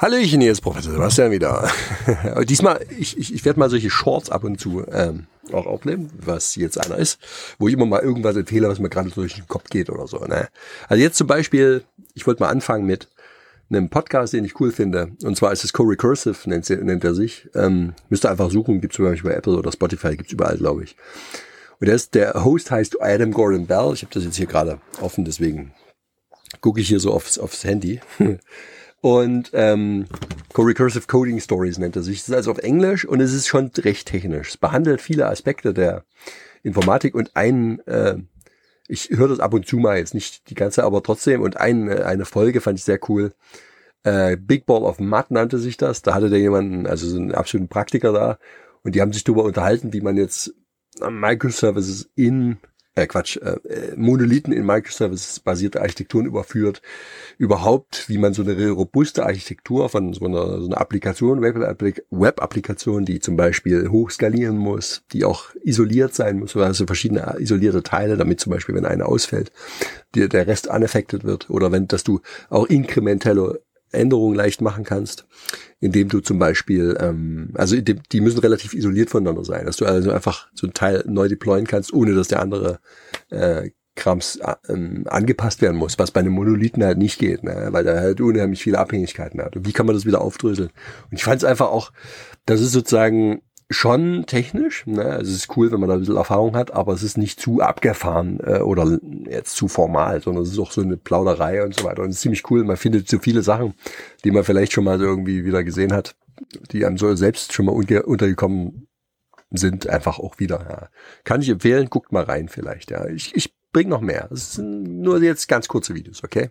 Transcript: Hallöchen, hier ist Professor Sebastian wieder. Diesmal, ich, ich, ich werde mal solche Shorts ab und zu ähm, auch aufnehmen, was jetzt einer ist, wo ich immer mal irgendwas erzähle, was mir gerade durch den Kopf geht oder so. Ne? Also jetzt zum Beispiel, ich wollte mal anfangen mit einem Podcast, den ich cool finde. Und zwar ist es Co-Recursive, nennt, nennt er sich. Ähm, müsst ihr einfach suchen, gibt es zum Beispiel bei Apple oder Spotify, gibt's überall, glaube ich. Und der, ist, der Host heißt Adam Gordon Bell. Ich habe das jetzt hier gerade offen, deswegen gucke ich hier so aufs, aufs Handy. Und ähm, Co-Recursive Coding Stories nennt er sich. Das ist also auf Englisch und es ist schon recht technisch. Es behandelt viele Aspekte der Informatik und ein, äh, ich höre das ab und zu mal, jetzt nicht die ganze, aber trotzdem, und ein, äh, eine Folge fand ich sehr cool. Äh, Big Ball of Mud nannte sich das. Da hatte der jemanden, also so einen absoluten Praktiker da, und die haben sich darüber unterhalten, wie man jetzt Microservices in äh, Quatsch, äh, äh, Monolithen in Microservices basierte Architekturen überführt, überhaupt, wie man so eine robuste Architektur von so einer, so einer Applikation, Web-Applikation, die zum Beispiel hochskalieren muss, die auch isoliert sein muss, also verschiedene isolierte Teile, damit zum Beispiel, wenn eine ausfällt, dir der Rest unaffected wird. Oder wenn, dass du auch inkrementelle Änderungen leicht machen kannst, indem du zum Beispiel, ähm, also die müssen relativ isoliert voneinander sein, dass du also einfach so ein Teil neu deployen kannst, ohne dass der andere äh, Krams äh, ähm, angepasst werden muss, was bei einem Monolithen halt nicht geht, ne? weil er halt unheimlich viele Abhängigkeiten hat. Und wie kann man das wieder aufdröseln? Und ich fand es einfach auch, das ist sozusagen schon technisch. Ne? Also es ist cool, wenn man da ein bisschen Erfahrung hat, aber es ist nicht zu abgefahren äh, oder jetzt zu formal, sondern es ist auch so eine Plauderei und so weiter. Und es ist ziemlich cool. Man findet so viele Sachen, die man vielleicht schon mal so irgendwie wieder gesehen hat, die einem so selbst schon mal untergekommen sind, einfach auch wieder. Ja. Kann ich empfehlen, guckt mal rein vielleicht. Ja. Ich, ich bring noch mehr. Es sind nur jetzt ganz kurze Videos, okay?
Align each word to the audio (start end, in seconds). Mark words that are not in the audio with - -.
Hallöchen, 0.00 0.40
hier 0.40 0.52
ist 0.52 0.60
Professor 0.60 0.92
Sebastian 0.92 1.32
wieder. 1.32 1.68
Diesmal, 2.48 2.86
ich, 2.96 3.18
ich, 3.18 3.34
ich 3.34 3.44
werde 3.44 3.58
mal 3.58 3.68
solche 3.68 3.90
Shorts 3.90 4.30
ab 4.30 4.44
und 4.44 4.60
zu 4.60 4.86
ähm, 4.92 5.26
auch 5.50 5.66
aufnehmen, 5.66 6.08
was 6.16 6.54
jetzt 6.54 6.78
einer 6.78 6.96
ist, 6.96 7.18
wo 7.58 7.66
ich 7.66 7.74
immer 7.74 7.84
mal 7.84 8.00
irgendwas 8.00 8.36
erzähle, 8.36 8.68
was 8.68 8.78
mir 8.78 8.90
gerade 8.90 9.10
durch 9.10 9.34
den 9.34 9.48
Kopf 9.48 9.68
geht 9.70 9.90
oder 9.90 10.06
so. 10.06 10.18
Ne? 10.18 10.46
Also 10.86 11.02
jetzt 11.02 11.16
zum 11.16 11.26
Beispiel, 11.26 11.82
ich 12.14 12.28
wollte 12.28 12.44
mal 12.44 12.48
anfangen 12.48 12.86
mit 12.86 13.08
einem 13.70 13.90
Podcast, 13.90 14.34
den 14.34 14.44
ich 14.44 14.60
cool 14.60 14.70
finde. 14.70 15.10
Und 15.24 15.36
zwar 15.36 15.50
ist 15.50 15.64
es 15.64 15.72
Co-Recursive, 15.72 16.48
nennt, 16.48 16.70
nennt 16.70 17.02
er 17.02 17.14
sich. 17.14 17.48
Ähm, 17.56 17.94
müsst 18.08 18.24
ihr 18.24 18.30
einfach 18.30 18.52
suchen, 18.52 18.80
gibt 18.80 18.92
es 18.92 18.98
zum 18.98 19.04
Beispiel 19.04 19.32
bei 19.32 19.36
Apple 19.36 19.56
oder 19.56 19.72
Spotify, 19.72 20.16
gibt's 20.16 20.32
überall, 20.32 20.58
glaube 20.58 20.84
ich. 20.84 20.94
Und 21.80 21.88
der, 21.88 21.96
ist, 21.96 22.14
der 22.14 22.44
Host 22.44 22.70
heißt 22.70 23.02
Adam 23.02 23.32
Gordon 23.32 23.66
Bell. 23.66 23.90
Ich 23.94 24.02
habe 24.02 24.14
das 24.14 24.22
jetzt 24.22 24.36
hier 24.36 24.46
gerade 24.46 24.78
offen, 25.00 25.24
deswegen 25.24 25.72
gucke 26.60 26.80
ich 26.80 26.86
hier 26.86 27.00
so 27.00 27.12
aufs, 27.12 27.36
aufs 27.36 27.64
Handy. 27.64 28.00
Und 29.00 29.50
ähm, 29.52 30.06
Co-Recursive 30.52 31.06
Coding 31.06 31.40
Stories 31.40 31.78
nennt 31.78 31.96
er 31.96 32.02
sich. 32.02 32.20
Das 32.20 32.28
ist 32.30 32.34
also 32.34 32.50
auf 32.50 32.58
Englisch 32.58 33.04
und 33.04 33.20
es 33.20 33.32
ist 33.32 33.46
schon 33.46 33.70
recht 33.78 34.08
technisch. 34.08 34.50
Es 34.50 34.56
behandelt 34.56 35.00
viele 35.00 35.26
Aspekte 35.26 35.72
der 35.72 36.04
Informatik 36.62 37.14
und 37.14 37.36
ein, 37.36 37.80
äh, 37.86 38.16
ich 38.88 39.10
höre 39.10 39.28
das 39.28 39.40
ab 39.40 39.54
und 39.54 39.66
zu 39.66 39.76
mal, 39.76 39.98
jetzt 39.98 40.14
nicht 40.14 40.50
die 40.50 40.54
ganze, 40.54 40.82
aber 40.84 41.02
trotzdem, 41.02 41.42
und 41.42 41.56
ein, 41.58 41.88
äh, 41.88 42.02
eine 42.02 42.24
Folge 42.24 42.60
fand 42.60 42.78
ich 42.78 42.84
sehr 42.84 42.98
cool. 43.08 43.32
Äh, 44.02 44.36
Big 44.36 44.66
Ball 44.66 44.82
of 44.82 44.98
Mud 44.98 45.30
nannte 45.30 45.58
sich 45.58 45.76
das. 45.76 46.02
Da 46.02 46.14
hatte 46.14 46.30
der 46.30 46.40
jemanden, 46.40 46.86
also 46.86 47.06
so 47.08 47.16
einen 47.16 47.34
absoluten 47.34 47.68
Praktiker 47.68 48.12
da, 48.12 48.38
und 48.82 48.94
die 48.94 49.00
haben 49.00 49.12
sich 49.12 49.24
darüber 49.24 49.44
unterhalten, 49.44 49.92
wie 49.92 50.00
man 50.00 50.16
jetzt 50.16 50.54
Microservices 51.00 52.10
in 52.14 52.58
äh, 52.98 53.06
Quatsch, 53.06 53.36
äh, 53.36 53.56
äh, 53.68 53.96
Monolithen 53.96 54.52
in 54.52 54.66
Microservices 54.66 55.40
basierte 55.40 55.80
Architekturen 55.80 56.26
überführt, 56.26 56.82
überhaupt, 57.38 58.08
wie 58.08 58.18
man 58.18 58.34
so 58.34 58.42
eine 58.42 58.70
robuste 58.70 59.24
Architektur 59.24 59.88
von 59.88 60.12
so 60.12 60.24
einer, 60.24 60.60
so 60.60 60.66
einer 60.66 60.80
Applikation, 60.80 61.40
Web-Applikation, 61.40 63.04
die 63.04 63.20
zum 63.20 63.36
Beispiel 63.36 63.88
hochskalieren 63.88 64.56
muss, 64.56 65.02
die 65.12 65.24
auch 65.24 65.54
isoliert 65.62 66.14
sein 66.14 66.40
muss, 66.40 66.56
also 66.56 66.86
verschiedene 66.86 67.36
isolierte 67.38 67.82
Teile, 67.82 68.16
damit 68.16 68.40
zum 68.40 68.52
Beispiel, 68.52 68.74
wenn 68.74 68.86
eine 68.86 69.06
ausfällt, 69.06 69.52
dir 70.14 70.28
der 70.28 70.46
Rest 70.46 70.68
unaffected 70.68 71.24
wird. 71.24 71.50
Oder 71.50 71.70
wenn, 71.72 71.86
dass 71.88 72.04
du 72.04 72.20
auch 72.50 72.66
inkrementelle 72.66 73.60
Änderungen 73.90 74.36
leicht 74.36 74.60
machen 74.60 74.84
kannst, 74.84 75.26
indem 75.80 76.08
du 76.08 76.20
zum 76.20 76.38
Beispiel, 76.38 76.96
ähm, 77.00 77.50
also 77.54 77.76
die 77.80 78.20
müssen 78.20 78.40
relativ 78.40 78.74
isoliert 78.74 79.10
voneinander 79.10 79.44
sein, 79.44 79.66
dass 79.66 79.76
du 79.76 79.86
also 79.86 80.12
einfach 80.12 80.48
so 80.54 80.66
ein 80.66 80.74
Teil 80.74 81.04
neu 81.06 81.28
deployen 81.28 81.66
kannst, 81.66 81.92
ohne 81.92 82.14
dass 82.14 82.28
der 82.28 82.40
andere 82.40 82.80
äh, 83.30 83.70
Krams 83.98 84.36
äh, 84.36 84.54
ähm, 84.68 85.04
angepasst 85.06 85.60
werden 85.60 85.76
muss, 85.76 85.98
was 85.98 86.10
bei 86.10 86.20
einem 86.20 86.32
Monolithen 86.32 86.84
halt 86.84 86.98
nicht 86.98 87.18
geht, 87.18 87.44
ne? 87.44 87.68
weil 87.72 87.86
er 87.86 88.00
halt 88.00 88.20
unheimlich 88.20 88.62
viele 88.62 88.78
Abhängigkeiten 88.78 89.42
hat. 89.42 89.56
Und 89.56 89.66
wie 89.66 89.72
kann 89.72 89.86
man 89.86 89.94
das 89.94 90.06
wieder 90.06 90.22
aufdröseln? 90.22 90.70
Und 91.10 91.16
ich 91.16 91.24
fand 91.24 91.42
es 91.42 91.44
einfach 91.44 91.68
auch, 91.68 91.92
das 92.46 92.60
ist 92.60 92.72
sozusagen 92.72 93.42
schon 93.70 94.24
technisch. 94.26 94.86
Ne? 94.86 95.04
Also 95.04 95.30
es 95.30 95.38
ist 95.38 95.56
cool, 95.56 95.70
wenn 95.70 95.80
man 95.80 95.88
da 95.88 95.96
ein 95.96 96.00
bisschen 96.00 96.16
Erfahrung 96.16 96.56
hat, 96.56 96.72
aber 96.72 96.94
es 96.94 97.02
ist 97.02 97.18
nicht 97.18 97.40
zu 97.40 97.60
abgefahren 97.60 98.40
äh, 98.42 98.60
oder 98.60 98.98
jetzt 99.28 99.56
zu 99.56 99.68
formal, 99.68 100.22
sondern 100.22 100.44
es 100.44 100.52
ist 100.52 100.58
auch 100.58 100.72
so 100.72 100.80
eine 100.80 100.96
Plauderei 100.96 101.62
und 101.62 101.74
so 101.74 101.84
weiter. 101.84 102.02
Und 102.02 102.10
es 102.10 102.16
ist 102.16 102.22
ziemlich 102.22 102.50
cool. 102.50 102.64
Man 102.64 102.76
findet 102.76 103.08
so 103.08 103.18
viele 103.18 103.42
Sachen, 103.42 103.74
die 104.24 104.30
man 104.30 104.44
vielleicht 104.44 104.72
schon 104.72 104.84
mal 104.84 104.98
so 104.98 105.04
irgendwie 105.04 105.44
wieder 105.44 105.64
gesehen 105.64 105.92
hat, 105.92 106.16
die 106.72 106.84
einem 106.86 106.96
so 106.96 107.14
selbst 107.14 107.52
schon 107.52 107.66
mal 107.66 107.72
untergekommen 107.72 108.88
sind, 109.50 109.88
einfach 109.88 110.18
auch 110.18 110.38
wieder. 110.38 110.66
Ja. 110.68 110.88
Kann 111.24 111.42
ich 111.42 111.48
empfehlen, 111.48 111.90
guckt 111.90 112.12
mal 112.12 112.24
rein 112.24 112.48
vielleicht. 112.48 112.90
Ja. 112.90 113.06
Ich, 113.06 113.34
ich 113.34 113.54
bring 113.72 113.88
noch 113.88 114.00
mehr. 114.00 114.28
Es 114.32 114.54
sind 114.54 115.00
nur 115.00 115.22
jetzt 115.22 115.46
ganz 115.48 115.68
kurze 115.68 115.94
Videos, 115.94 116.24
okay? 116.24 116.50